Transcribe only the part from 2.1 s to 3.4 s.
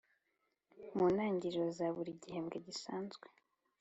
gihembwe gisanzwe